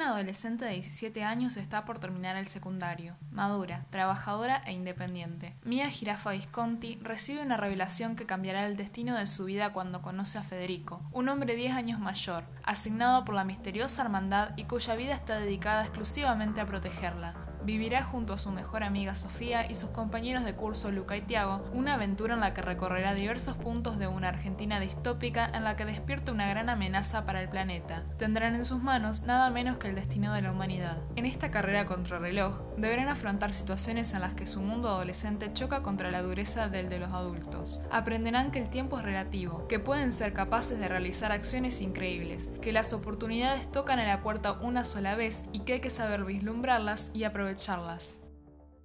Una 0.00 0.12
adolescente 0.12 0.64
de 0.64 0.72
17 0.72 1.24
años 1.24 1.58
está 1.58 1.84
por 1.84 1.98
terminar 1.98 2.34
el 2.36 2.46
secundario, 2.46 3.18
madura, 3.32 3.84
trabajadora 3.90 4.62
e 4.64 4.72
independiente. 4.72 5.54
Mia 5.62 5.90
Girafa 5.90 6.30
Visconti 6.30 6.98
recibe 7.02 7.42
una 7.42 7.58
revelación 7.58 8.16
que 8.16 8.24
cambiará 8.24 8.64
el 8.64 8.78
destino 8.78 9.14
de 9.18 9.26
su 9.26 9.44
vida 9.44 9.74
cuando 9.74 10.00
conoce 10.00 10.38
a 10.38 10.42
Federico, 10.42 11.02
un 11.12 11.28
hombre 11.28 11.54
10 11.54 11.74
años 11.74 12.00
mayor, 12.00 12.44
asignado 12.62 13.26
por 13.26 13.34
la 13.34 13.44
misteriosa 13.44 14.00
hermandad 14.00 14.52
y 14.56 14.64
cuya 14.64 14.94
vida 14.94 15.14
está 15.14 15.38
dedicada 15.38 15.82
exclusivamente 15.82 16.62
a 16.62 16.66
protegerla. 16.66 17.34
Vivirá 17.62 18.02
junto 18.02 18.32
a 18.32 18.38
su 18.38 18.50
mejor 18.50 18.82
amiga 18.82 19.14
Sofía 19.14 19.70
y 19.70 19.74
sus 19.74 19.90
compañeros 19.90 20.44
de 20.44 20.54
curso 20.54 20.90
Luca 20.90 21.16
y 21.16 21.20
Tiago 21.20 21.60
una 21.74 21.94
aventura 21.94 22.34
en 22.34 22.40
la 22.40 22.54
que 22.54 22.62
recorrerá 22.62 23.14
diversos 23.14 23.56
puntos 23.56 23.98
de 23.98 24.06
una 24.06 24.28
Argentina 24.28 24.80
distópica 24.80 25.50
en 25.52 25.64
la 25.64 25.76
que 25.76 25.84
despierta 25.84 26.32
una 26.32 26.48
gran 26.48 26.70
amenaza 26.70 27.26
para 27.26 27.42
el 27.42 27.50
planeta. 27.50 28.02
Tendrán 28.18 28.54
en 28.54 28.64
sus 28.64 28.82
manos 28.82 29.24
nada 29.24 29.50
menos 29.50 29.76
que 29.76 29.89
el 29.90 29.96
destino 29.96 30.32
de 30.32 30.42
la 30.42 30.52
humanidad. 30.52 31.02
En 31.16 31.26
esta 31.26 31.50
carrera 31.50 31.86
contra 31.86 32.18
reloj, 32.18 32.62
deberán 32.76 33.08
afrontar 33.08 33.52
situaciones 33.52 34.14
en 34.14 34.20
las 34.20 34.34
que 34.34 34.46
su 34.46 34.62
mundo 34.62 34.88
adolescente 34.88 35.52
choca 35.52 35.82
contra 35.82 36.10
la 36.10 36.22
dureza 36.22 36.68
del 36.68 36.88
de 36.88 36.98
los 36.98 37.10
adultos. 37.10 37.82
Aprenderán 37.90 38.50
que 38.50 38.60
el 38.60 38.70
tiempo 38.70 38.98
es 38.98 39.04
relativo, 39.04 39.66
que 39.68 39.78
pueden 39.78 40.12
ser 40.12 40.32
capaces 40.32 40.78
de 40.78 40.88
realizar 40.88 41.32
acciones 41.32 41.80
increíbles, 41.80 42.52
que 42.62 42.72
las 42.72 42.92
oportunidades 42.92 43.70
tocan 43.70 43.98
a 43.98 44.06
la 44.06 44.22
puerta 44.22 44.52
una 44.52 44.84
sola 44.84 45.16
vez 45.16 45.44
y 45.52 45.60
que 45.60 45.74
hay 45.74 45.80
que 45.80 45.90
saber 45.90 46.24
vislumbrarlas 46.24 47.10
y 47.12 47.24
aprovecharlas. 47.24 48.22